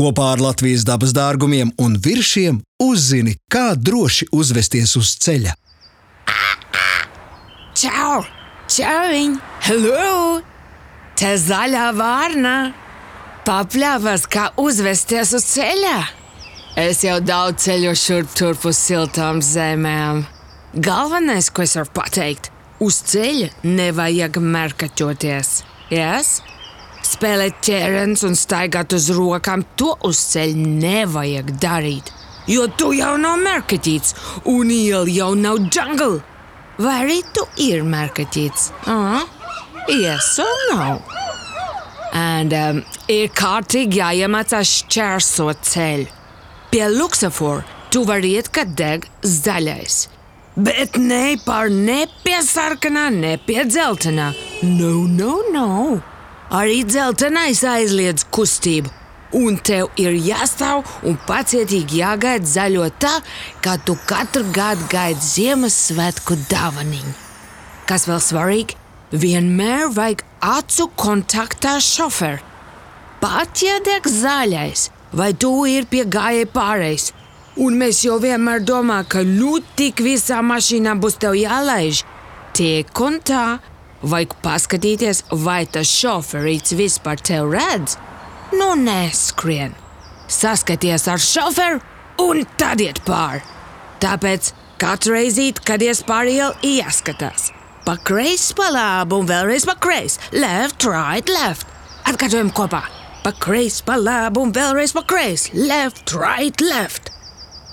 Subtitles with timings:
[0.00, 5.52] Kopā ar Latvijas dabas dārgumiem un viršiem uzzini, kā droši uzvesties uz ceļa.
[7.76, 8.22] Čau!
[8.72, 9.34] Čauiņ!
[9.66, 10.40] Hello!
[11.20, 12.54] Te zaļā vārna!
[13.44, 15.98] Papļāvas, kā uzvesties uz ceļa!
[16.80, 20.22] Es jau daudz ceļu šurp turp uz siltām zemēm.
[20.80, 22.48] Galvenais, ko es varu pateikt,
[22.80, 25.58] uz ceļa nevajag merkaķoties.
[25.92, 26.38] Yes?
[27.10, 32.12] Spēlēt ķērens un staigāt uz rokām, to uz ceļa nevajag darīt.
[32.50, 34.14] Jo tu jau nav merkaķīts,
[34.50, 36.20] un iela jau nav jungle.
[36.80, 38.70] Vai arī tu ir merkaķīts?
[38.86, 39.24] Uh,
[39.90, 41.00] yes or no?
[42.16, 42.80] And, um,
[43.10, 46.08] ir kārtīgi jāiemācās šķērsot ceļu.
[46.70, 50.04] Pie Luksafora tu vari iet, kad deg zaļais.
[50.60, 54.30] Bet ne par ne pie sarkanā, ne pie dzeltenā.
[54.62, 55.68] No, no, no.
[56.50, 58.90] Arī dzeltenais aizliedz kustību.
[59.38, 63.12] Un tev ir jāstāv un pacietīgi jāgaida zaļo tā,
[63.62, 67.14] kā tu katru gadu gaidi Ziemassvētku dāvaniņu.
[67.86, 68.74] Kas vēl svarīgi,
[69.14, 72.42] vienmēr vajag acu kontaktā šoferu.
[73.22, 77.10] Pat ja deg zaļais, vai tu ir pie gājēji pārējais,
[77.62, 82.02] un mēs jau vienmēr domājam, ka nu tik visā mašīnā būs tev jālaiž.
[82.58, 83.60] Tiek un tā,
[84.00, 87.98] Vajag paskatīties, vai tas šoferīts vispār tev redz.
[88.56, 89.74] Nu, neskrien.
[90.30, 91.82] Saskaties ar šoferu
[92.24, 93.42] un tad iet pāri.
[94.00, 97.50] Tāpēc katru reizi, kad ies pāri ielu, jāskatās.
[97.84, 100.20] Pa kreisi, pa labi un vēlreiz pa kreisi.
[100.32, 101.68] Left, right, left.
[102.08, 102.86] Atkārtojam kopā.
[103.20, 105.52] Pa kreisi, pa labi un vēlreiz pa kreisi.
[105.68, 107.12] Left, right, left.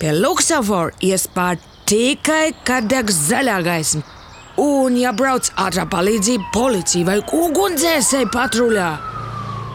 [0.01, 4.16] Pie Luksafora ies pāri tikai, kad deg zaļā gaisma
[4.57, 8.87] Un, ja brauc ātrā palīdzība, policija vai ugunsdzēsēji patruļā,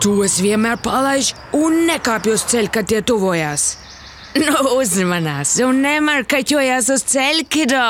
[0.03, 3.69] tos vienmēr palaiž un nekāpj uz ceļa, kad tie tuvojās.
[4.43, 7.87] Nu, uzmanās un nemarkaķojās uz ceļa, kido!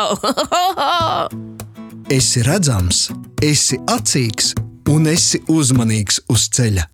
[2.18, 3.06] esi redzams,
[3.40, 4.52] esi acīgs
[4.92, 6.91] un esi uzmanīgs uz ceļa.